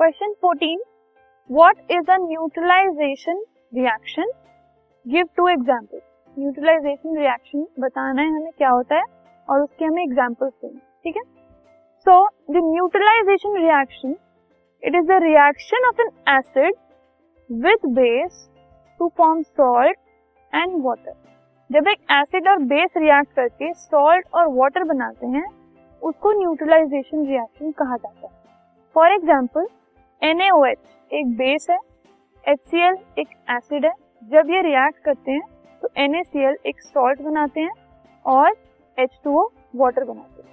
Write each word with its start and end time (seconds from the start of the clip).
Question 0.00 0.32
14 0.44 0.76
what 1.50 1.78
is 1.90 2.10
a 2.10 2.16
neutralization 2.18 3.42
reaction 3.74 4.30
give 5.06 5.26
two 5.36 5.48
example 5.48 6.00
neutralization 6.36 7.16
reaction 7.16 7.66
बताना 7.80 8.22
है 8.22 8.28
हमें 8.28 8.52
क्या 8.58 8.68
होता 8.70 8.96
है 8.96 9.02
और 9.48 9.62
उसके 9.62 9.84
हमें 9.84 10.02
एग्जांपल्स 10.02 10.52
देने 10.52 10.78
ठीक 11.04 11.16
है? 11.16 11.22
So 12.06 12.14
the 12.50 12.62
neutralization 12.64 13.56
reaction 13.56 14.14
it 14.82 14.94
is 14.94 15.06
the 15.06 15.18
reaction 15.22 15.86
of 15.88 16.00
an 16.00 16.08
acid 16.36 16.76
with 17.50 17.84
base 17.94 18.48
to 19.00 19.08
form 19.18 19.42
salt 19.42 19.98
and 20.52 20.82
water 20.84 21.12
जब 21.70 21.88
एक 21.88 21.98
एसिड 22.12 22.48
और 22.48 22.62
बेस 22.72 22.96
रिएक्ट 22.96 23.32
करके 23.32 23.72
सॉल्ट 23.72 24.28
और 24.34 24.48
वाटर 24.54 24.84
बनाते 24.84 25.26
हैं, 25.26 25.44
उसको 26.02 26.32
न्यूट्रलाइजेशन 26.32 27.26
रिएक्शन 27.26 27.70
कहा 27.72 27.96
जाता 27.96 28.26
है। 28.26 28.32
फॉर 28.96 29.12
एग्ज़ाम्पल 29.12 29.66
NaOH 30.22 31.12
एक 31.12 31.28
बेस 31.36 31.66
है 31.70 31.76
HCl 32.44 32.96
एक 33.18 33.28
एसिड 33.50 33.84
है। 33.84 33.92
जब 34.22 34.50
ये 34.50 34.60
रिएक्ट 34.62 34.98
करते 35.04 35.32
हैं 35.32 35.42
तो 35.82 35.88
NaCl 36.00 36.56
एक 36.66 36.80
सॉल्ट 36.80 37.20
बनाते 37.22 37.60
हैं 37.60 37.70
और 38.24 38.50
H2O 38.98 39.44
वाटर 39.76 40.04
बनाते 40.04 40.42
हैं। 40.42 40.48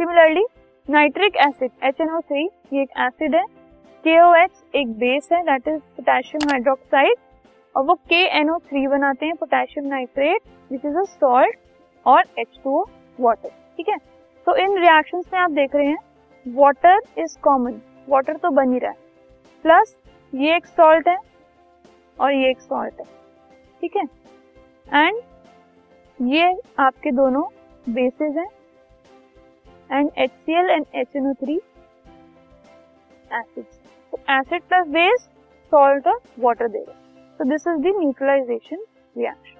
सिमिलरली 0.00 0.44
नाइट्रिक 0.88 1.36
एसिड 1.46 1.70
HNO3 1.90 2.46
ये 2.72 2.82
एक 2.82 2.90
एसिड 2.98 3.34
है। 3.34 3.44
KOH 4.04 4.76
एक 4.76 4.96
बेस 4.98 5.28
है 5.32 5.42
दैट 5.42 5.68
इज़ 5.68 5.80
पोटेशियम 5.96 6.48
हाइड्रोक्साइड 6.50 7.16
और 7.74 7.84
वो 7.84 7.98
KNO3 8.12 8.86
बनाते 8.90 9.26
हैं 9.26 9.34
potassium 9.34 9.86
nitrate 9.88 10.40
which 10.70 10.84
is 10.84 10.96
a 10.96 11.04
salt 11.04 11.58
और 12.06 12.24
H2O 12.40 12.84
वाटर 13.18 13.48
ठीक 13.48 13.88
है? 13.88 13.98
तो 14.46 14.56
इन 14.56 14.78
रिएक्शंस 14.78 15.30
में 15.32 15.40
आप 15.40 15.50
देख 15.50 15.74
रहे 15.74 15.86
हैं 15.86 16.54
वाटर 16.56 17.00
इज़ 17.18 17.38
कॉमन 17.42 17.80
वाटर 18.08 18.36
तो 18.36 18.50
बन 18.50 18.72
ही 18.72 18.78
रहा 18.78 18.90
है। 18.90 18.96
प्लस 19.64 19.96
ये 20.32 20.54
एक 20.56 20.66
सॉल्ट 20.66 21.08
है 21.08 21.16
और 22.18 22.32
ये 22.32 22.50
एक 22.50 22.60
सॉल्ट 22.60 23.00
है। 23.00 23.06
ठीक 23.80 23.96
है? 23.96 24.04
एंड 24.86 26.30
ये 26.32 26.52
आपके 26.78 27.10
दोनों 27.12 27.42
बेसिस 27.88 28.36
हैं। 28.36 28.48
And 29.90 30.10
H 30.18 30.30
C 30.30 30.58
L 30.60 30.70
and 30.70 30.86
H 30.94 31.16
N 31.16 31.30
O 31.30 31.34
three 31.42 31.60
acid 33.30 33.64
तो 33.64 34.18
एसिड 34.38 34.62
प्लस 34.62 34.86
बेस 34.88 35.28
सॉल्ट 35.72 36.06
और 36.08 36.20
वाटर 36.38 36.68
दे 36.68 36.78
रहे 36.78 36.98
So, 37.40 37.44
this 37.48 37.62
is 37.62 37.76
the 37.84 37.90
neutralization 37.98 38.80
reaction. 39.16 39.59